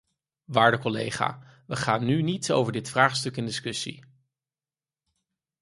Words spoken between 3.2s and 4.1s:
in discussie.